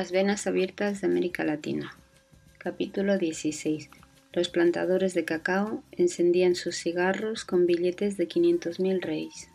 [0.00, 1.94] Las venas abiertas de América Latina.
[2.56, 3.90] Capítulo 16.
[4.32, 9.50] Los plantadores de cacao encendían sus cigarros con billetes de 500.000 reyes.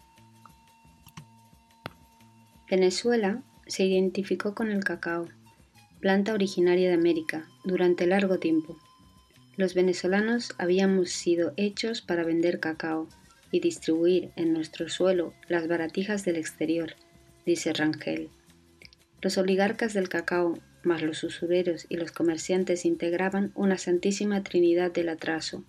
[2.70, 5.28] Venezuela se identificó con el cacao,
[6.00, 8.78] planta originaria de América, durante largo tiempo.
[9.58, 13.10] Los venezolanos habíamos sido hechos para vender cacao
[13.50, 16.94] y distribuir en nuestro suelo las baratijas del exterior,
[17.48, 18.30] dice Rangel.
[19.26, 25.10] Los oligarcas del cacao, más los usureros y los comerciantes integraban una santísima trinidad del
[25.10, 25.64] atraso.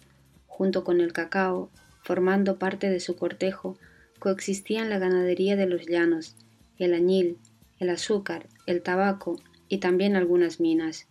[0.47, 1.71] Junto con el cacao,
[2.03, 3.79] formando parte de su cortejo,
[4.19, 6.37] coexistían la ganadería de los llanos,
[6.79, 7.39] el añil,
[7.81, 11.07] el azúcar, el tabaco y también algunas minas.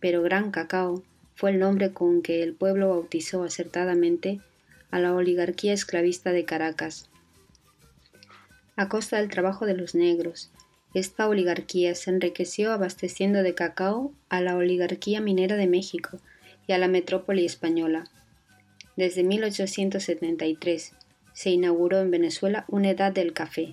[0.00, 1.04] Pero Gran Cacao
[1.36, 4.40] fue el nombre con que el pueblo bautizó acertadamente
[4.90, 7.08] a la oligarquía esclavista de Caracas.
[8.74, 10.50] A costa del trabajo de los negros,
[10.94, 16.20] esta oligarquía se enriqueció abasteciendo de cacao a la oligarquía minera de México
[16.68, 18.04] y a la metrópoli española.
[18.96, 20.92] Desde 1873
[21.32, 23.72] se inauguró en Venezuela una edad del café.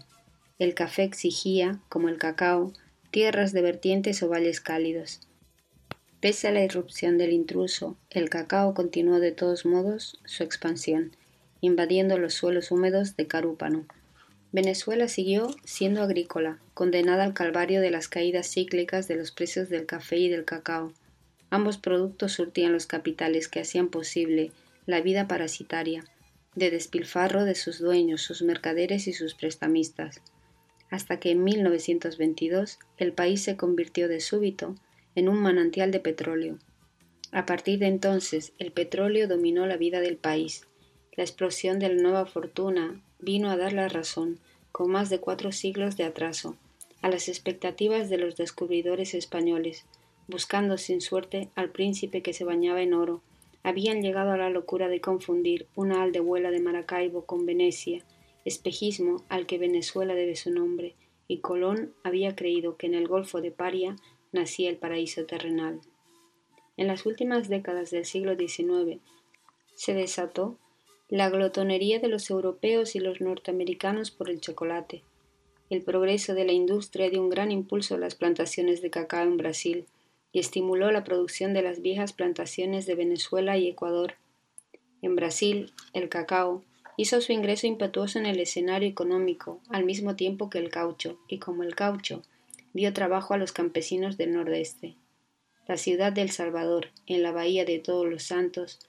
[0.58, 2.73] El café exigía, como el cacao,
[3.11, 5.19] tierras de vertientes o valles cálidos.
[6.22, 11.16] Pese a la irrupción del intruso, el cacao continuó de todos modos su expansión,
[11.61, 13.85] invadiendo los suelos húmedos de Carúpano,
[14.53, 19.85] Venezuela siguió siendo agrícola, condenada al calvario de las caídas cíclicas de los precios del
[19.85, 20.91] café y del cacao.
[21.49, 24.52] Ambos productos surtían los capitales que hacían posible
[24.85, 26.03] la vida parasitaria,
[26.55, 30.22] de despilfarro de sus dueños, sus mercaderes y sus prestamistas,
[30.89, 34.75] hasta que en 1922 el país se convirtió de súbito
[35.16, 36.57] en un manantial de petróleo.
[37.31, 40.67] A partir de entonces el petróleo dominó la vida del país.
[41.16, 44.40] La explosión de la nueva fortuna vino a dar la razón,
[44.72, 46.57] con más de cuatro siglos de atraso,
[47.01, 49.85] a las expectativas de los descubridores españoles,
[50.28, 53.22] buscando sin suerte al príncipe que se bañaba en oro,
[53.63, 58.03] habían llegado a la locura de confundir una aldehuela de Maracaibo con Venecia,
[58.44, 60.96] espejismo al que Venezuela debe su nombre,
[61.28, 63.96] y Colón había creído que en el Golfo de Paria
[64.31, 65.81] nacía el paraíso terrenal.
[66.78, 69.00] En las últimas décadas del siglo XIX
[69.75, 70.57] se desató
[71.11, 75.03] la glotonería de los europeos y los norteamericanos por el chocolate.
[75.69, 79.35] El progreso de la industria dio un gran impulso a las plantaciones de cacao en
[79.35, 79.85] Brasil
[80.31, 84.13] y estimuló la producción de las viejas plantaciones de Venezuela y Ecuador.
[85.01, 86.63] En Brasil, el cacao
[86.95, 91.39] hizo su ingreso impetuoso en el escenario económico, al mismo tiempo que el caucho, y
[91.39, 92.22] como el caucho,
[92.72, 94.95] dio trabajo a los campesinos del nordeste.
[95.67, 98.79] La ciudad de El Salvador, en la bahía de Todos los Santos,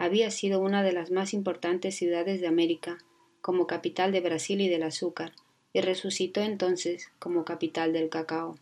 [0.00, 2.96] había sido una de las más importantes ciudades de América,
[3.42, 5.32] como capital de Brasil y del azúcar,
[5.74, 8.58] y resucitó entonces como capital del cacao.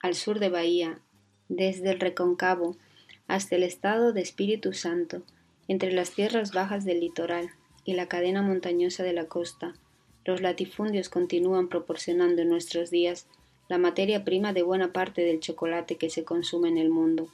[0.00, 1.00] Al sur de Bahía,
[1.50, 2.78] desde el Reconcavo
[3.26, 5.20] hasta el estado de Espíritu Santo,
[5.68, 7.50] entre las tierras bajas del litoral
[7.84, 9.74] y la cadena montañosa de la costa,
[10.24, 13.26] los latifundios continúan proporcionando en nuestros días
[13.68, 17.28] la materia prima de buena parte del chocolate que se consume en el mundo.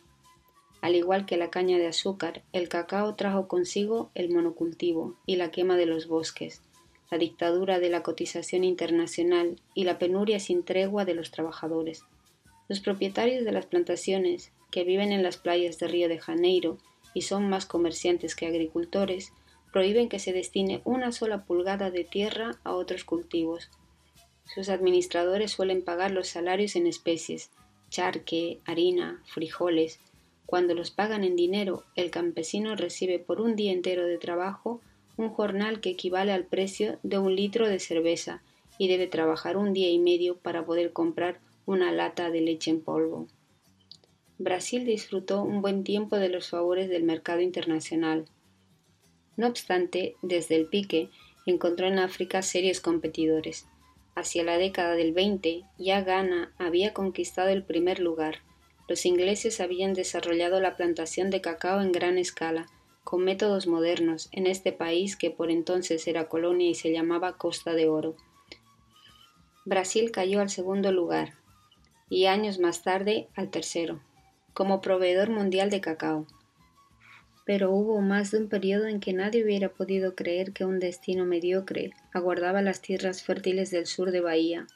[0.80, 5.50] Al igual que la caña de azúcar, el cacao trajo consigo el monocultivo y la
[5.50, 6.62] quema de los bosques,
[7.10, 12.04] la dictadura de la cotización internacional y la penuria sin tregua de los trabajadores.
[12.68, 16.78] Los propietarios de las plantaciones, que viven en las playas de Río de Janeiro
[17.12, 19.32] y son más comerciantes que agricultores,
[19.72, 23.70] prohíben que se destine una sola pulgada de tierra a otros cultivos.
[24.44, 27.50] Sus administradores suelen pagar los salarios en especies,
[27.88, 30.00] charque, harina, frijoles,
[30.50, 34.80] cuando los pagan en dinero, el campesino recibe por un día entero de trabajo
[35.16, 38.42] un jornal que equivale al precio de un litro de cerveza
[38.76, 42.80] y debe trabajar un día y medio para poder comprar una lata de leche en
[42.80, 43.28] polvo.
[44.38, 48.24] Brasil disfrutó un buen tiempo de los favores del mercado internacional.
[49.36, 51.10] No obstante, desde el pique
[51.46, 53.68] encontró en África serios competidores.
[54.16, 58.49] Hacia la década del 20 ya Ghana había conquistado el primer lugar
[58.90, 62.66] los ingleses habían desarrollado la plantación de cacao en gran escala,
[63.04, 67.74] con métodos modernos, en este país que por entonces era colonia y se llamaba Costa
[67.74, 68.16] de Oro.
[69.64, 71.34] Brasil cayó al segundo lugar
[72.08, 74.00] y años más tarde al tercero,
[74.54, 76.26] como proveedor mundial de cacao.
[77.46, 81.26] Pero hubo más de un periodo en que nadie hubiera podido creer que un destino
[81.26, 84.66] mediocre aguardaba las tierras fértiles del sur de Bahía.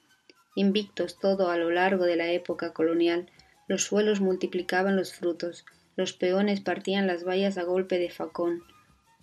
[0.54, 3.28] Invictos todo a lo largo de la época colonial,
[3.68, 5.64] los suelos multiplicaban los frutos,
[5.96, 8.62] los peones partían las bayas a golpe de facón,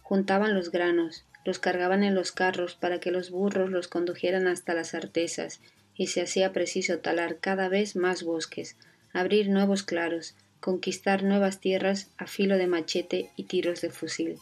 [0.01, 4.73] juntaban los granos, los cargaban en los carros para que los burros los condujeran hasta
[4.73, 5.59] las artesas,
[5.95, 8.77] y se hacía preciso talar cada vez más bosques,
[9.13, 14.39] abrir nuevos claros, conquistar nuevas tierras a filo de machete y tiros de fusil.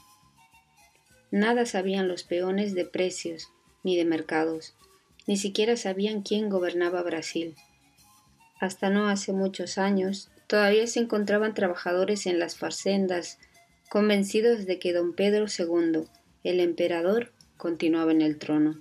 [1.32, 3.50] Nada sabían los peones de precios
[3.84, 4.76] ni de mercados,
[5.28, 7.56] ni siquiera sabían quién gobernaba Brasil.
[8.60, 13.40] Hasta no hace muchos años, todavía se encontraban trabajadores en las facendas,
[13.90, 16.04] convencidos de que don Pedro II,
[16.44, 18.78] el emperador, continuaba en el trono.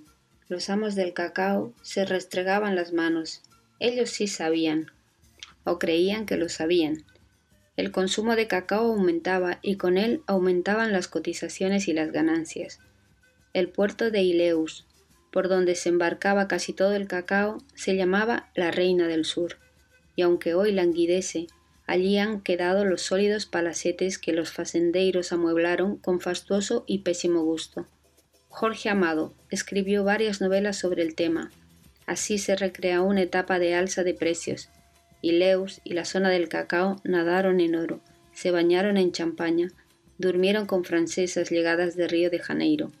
[0.49, 3.41] Los amos del cacao se restregaban las manos.
[3.79, 4.91] Ellos sí sabían,
[5.63, 7.05] o creían que lo sabían.
[7.77, 12.79] El consumo de cacao aumentaba y con él aumentaban las cotizaciones y las ganancias.
[13.53, 14.85] El puerto de Ileus,
[15.31, 19.57] por donde se embarcaba casi todo el cacao, se llamaba la Reina del Sur
[20.19, 21.47] y aunque hoy languidece,
[21.87, 27.87] allí han quedado los sólidos palacetes que los facendeiros amueblaron con fastuoso y pésimo gusto.
[28.49, 31.51] Jorge Amado escribió varias novelas sobre el tema.
[32.05, 34.67] Así se recrea una etapa de alza de precios,
[35.21, 38.01] y Leus y la zona del cacao nadaron en oro,
[38.33, 39.69] se bañaron en champaña,
[40.17, 42.91] durmieron con francesas llegadas de Río de Janeiro.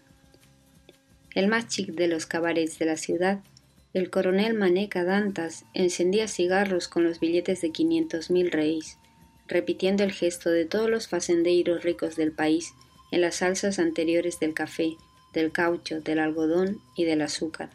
[1.35, 3.41] El más chic de los cabarets de la ciudad
[3.91, 8.99] el coronel Maneca Dantas encendía cigarros con los billetes de quinientos mil reis,
[9.47, 12.73] repitiendo el gesto de todos los facendeiros ricos del país
[13.11, 14.95] en las salsas anteriores del café,
[15.33, 17.71] del caucho, del algodón y del azúcar.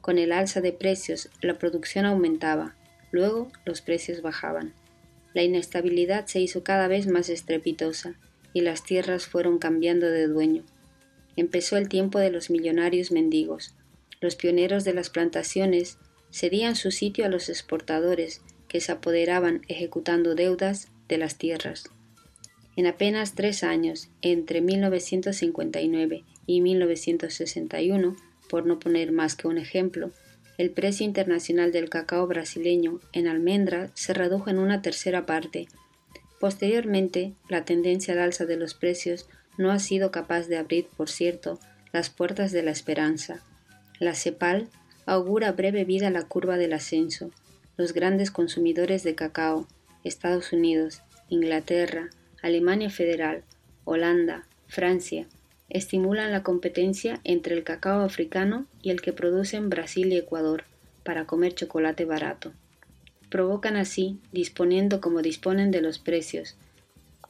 [0.00, 2.74] Con el alza de precios, la producción aumentaba,
[3.12, 4.74] luego los precios bajaban.
[5.32, 8.14] La inestabilidad se hizo cada vez más estrepitosa
[8.52, 10.64] y las tierras fueron cambiando de dueño.
[11.36, 13.74] Empezó el tiempo de los millonarios mendigos,
[14.20, 15.98] los pioneros de las plantaciones
[16.30, 21.90] cedían su sitio a los exportadores que se apoderaban ejecutando deudas de las tierras.
[22.76, 28.16] En apenas tres años, entre 1959 y 1961,
[28.50, 30.10] por no poner más que un ejemplo,
[30.58, 35.68] el precio internacional del cacao brasileño en almendra se redujo en una tercera parte.
[36.40, 39.28] Posteriormente, la tendencia al alza de los precios
[39.58, 41.58] no ha sido capaz de abrir, por cierto,
[41.92, 43.42] las puertas de la esperanza.
[43.98, 44.68] La CEPAL
[45.06, 47.30] augura breve vida a la curva del ascenso.
[47.76, 49.66] Los grandes consumidores de cacao,
[50.04, 52.10] Estados Unidos, Inglaterra,
[52.42, 53.42] Alemania Federal,
[53.84, 55.26] Holanda, Francia,
[55.68, 60.64] estimulan la competencia entre el cacao africano y el que producen Brasil y Ecuador
[61.02, 62.52] para comer chocolate barato.
[63.30, 66.56] Provocan así, disponiendo como disponen de los precios,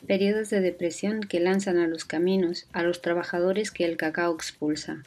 [0.07, 5.03] periodos de depresión que lanzan a los caminos a los trabajadores que el cacao expulsa.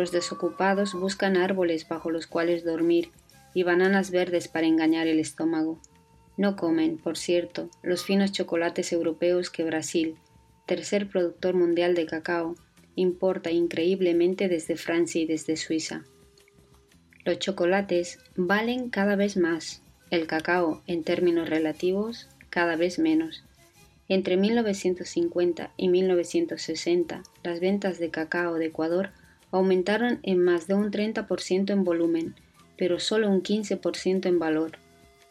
[0.00, 3.10] Los desocupados buscan árboles bajo los cuales dormir
[3.52, 5.78] y bananas verdes para engañar el estómago.
[6.38, 10.16] No comen, por cierto, los finos chocolates europeos que Brasil,
[10.64, 12.54] tercer productor mundial de cacao,
[12.96, 16.06] importa increíblemente desde Francia y desde Suiza.
[17.26, 23.44] Los chocolates valen cada vez más, el cacao, en términos relativos, cada vez menos.
[24.08, 29.10] Entre 1950 y 1960, las ventas de cacao de Ecuador
[29.52, 32.34] aumentaron en más de un 30% en volumen,
[32.76, 34.78] pero solo un 15% en valor.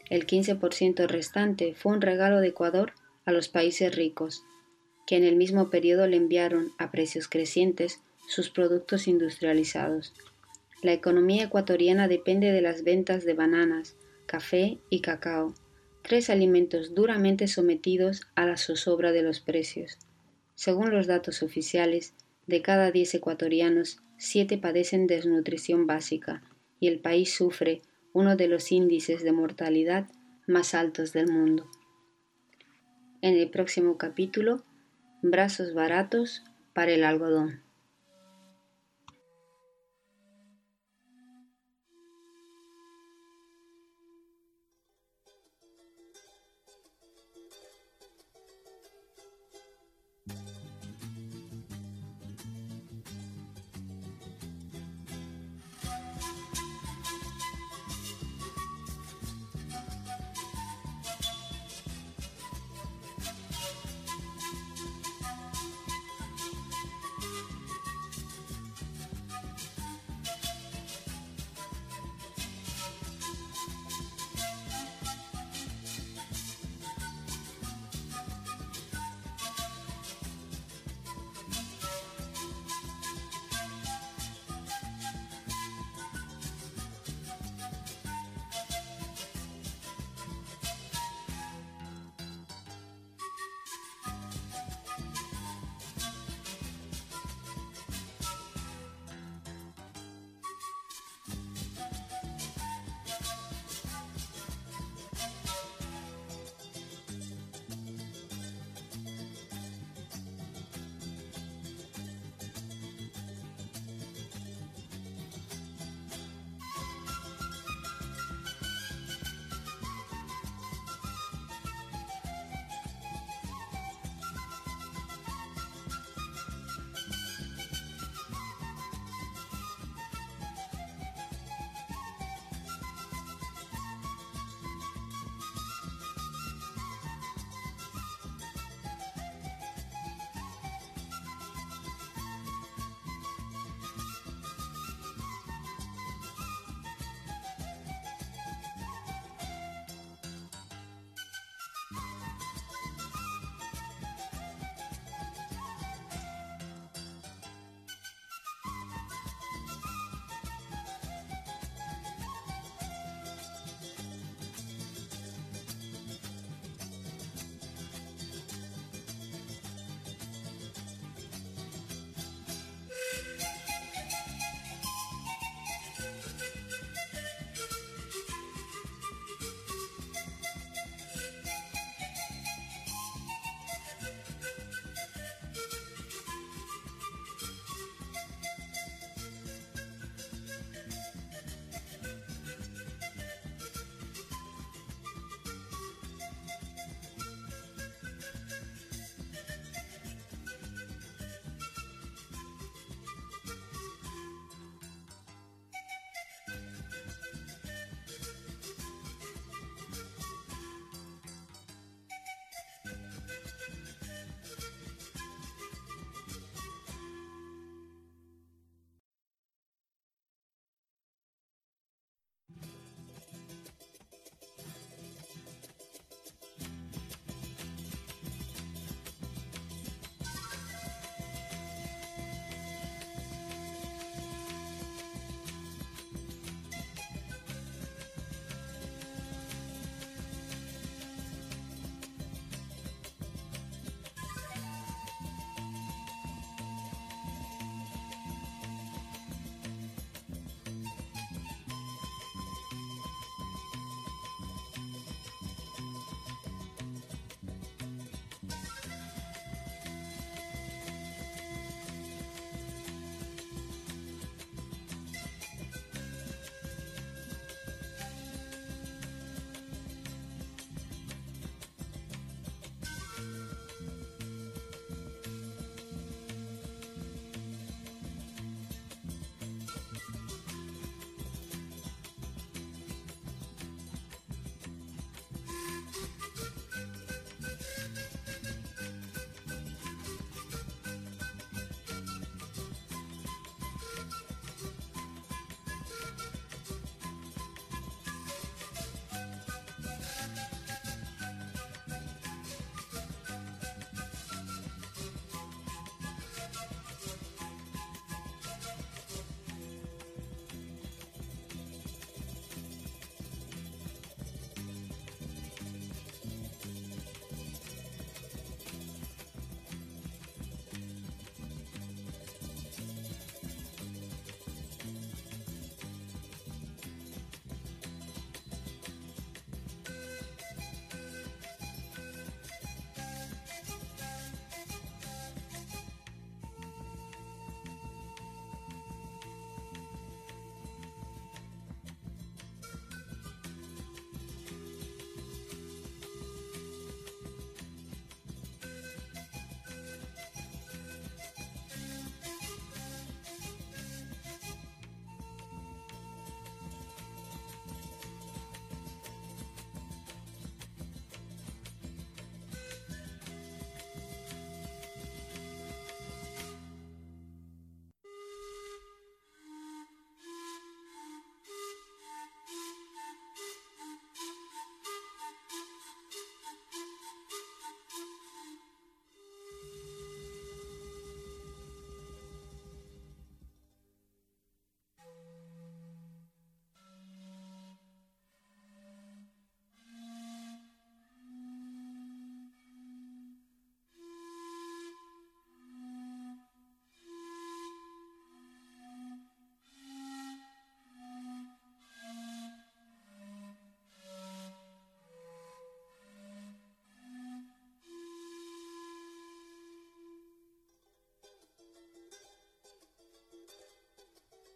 [0.08, 2.92] El 15% restante fue un regalo de Ecuador
[3.24, 4.44] a los países ricos,
[5.06, 10.14] que en el mismo periodo le enviaron a precios crecientes sus productos industrializados.
[10.82, 13.96] La economía ecuatoriana depende de las ventas de bananas,
[14.26, 15.54] café y cacao,
[16.02, 19.98] tres alimentos duramente sometidos a la zozobra de los precios.
[20.54, 22.14] Según los datos oficiales,
[22.46, 26.42] de cada diez ecuatorianos, siete padecen desnutrición básica
[26.78, 27.80] y el país sufre
[28.12, 30.10] uno de los índices de mortalidad
[30.46, 31.70] más altos del mundo.
[33.22, 34.62] En el próximo capítulo,
[35.22, 37.62] brazos baratos para el algodón.